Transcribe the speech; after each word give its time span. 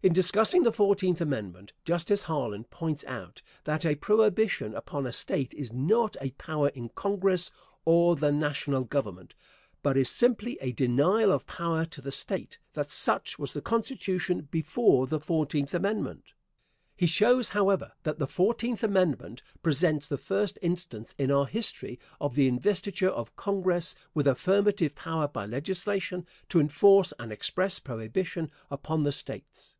In 0.00 0.12
discussing 0.12 0.62
the 0.62 0.70
Fourteenth 0.70 1.20
Amendment, 1.20 1.72
Justice 1.84 2.22
Harlan 2.22 2.62
points 2.62 3.04
out 3.06 3.42
that 3.64 3.84
a 3.84 3.96
prohibition 3.96 4.72
upon 4.76 5.06
a 5.08 5.12
State 5.12 5.52
is 5.54 5.72
not 5.72 6.16
a 6.20 6.30
power 6.38 6.68
in 6.68 6.90
Congress 6.90 7.50
or 7.84 8.14
the 8.14 8.30
National 8.30 8.84
Government, 8.84 9.34
but 9.82 9.96
is 9.96 10.08
simply 10.08 10.56
a 10.60 10.70
denial 10.70 11.32
of 11.32 11.48
power 11.48 11.84
to 11.86 12.00
the 12.00 12.12
State; 12.12 12.58
that 12.74 12.88
such 12.90 13.40
was 13.40 13.54
the 13.54 13.60
Constitution 13.60 14.46
before 14.52 15.08
the 15.08 15.18
Fourteenth 15.18 15.74
Amendment. 15.74 16.26
He 16.96 17.06
shows, 17.08 17.48
however, 17.48 17.90
that 18.04 18.20
the 18.20 18.28
Fourteenth 18.28 18.84
Amendment 18.84 19.42
presents 19.64 20.08
the 20.08 20.16
first 20.16 20.60
instance 20.62 21.12
in 21.18 21.32
our 21.32 21.46
history 21.46 21.98
of 22.20 22.36
the 22.36 22.46
investiture 22.46 23.10
of 23.10 23.34
Congress 23.34 23.96
with 24.14 24.28
affirmative 24.28 24.94
power 24.94 25.26
by 25.26 25.44
legislation 25.44 26.24
to 26.50 26.60
enforce 26.60 27.12
an 27.18 27.32
express 27.32 27.80
prohibition 27.80 28.52
upon 28.70 29.02
the 29.02 29.10
States. 29.12 29.74